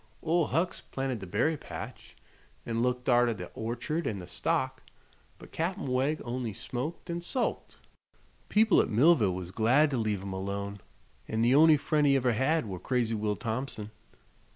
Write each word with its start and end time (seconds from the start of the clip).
Ol' 0.23 0.47
Hucks 0.47 0.81
planted 0.81 1.19
the 1.19 1.27
berry 1.27 1.55
patch 1.55 2.15
an' 2.65 2.81
looked 2.81 3.07
arter 3.07 3.35
the 3.35 3.51
orchard 3.53 4.07
an' 4.07 4.17
the 4.17 4.25
stock; 4.25 4.81
but 5.37 5.51
Cap'n 5.51 5.85
Wegg 5.85 6.19
on'y 6.25 6.53
smoked 6.53 7.11
an' 7.11 7.21
sulked. 7.21 7.77
People 8.49 8.81
at 8.81 8.89
Millville 8.89 9.35
was 9.35 9.51
glad 9.51 9.91
to 9.91 9.97
leave 9.97 10.23
him 10.23 10.33
alone, 10.33 10.79
an' 11.27 11.43
the 11.43 11.53
on'y 11.53 11.77
friend 11.77 12.07
he 12.07 12.15
ever 12.15 12.33
had 12.33 12.65
were 12.65 12.79
crazy 12.79 13.13
Will 13.13 13.35
Thompson." 13.35 13.91